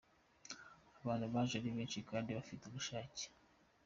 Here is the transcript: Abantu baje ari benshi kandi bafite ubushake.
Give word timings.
Abantu 1.01 1.25
baje 1.33 1.55
ari 1.57 1.69
benshi 1.77 1.99
kandi 2.09 2.29
bafite 2.37 2.63
ubushake. 2.65 3.23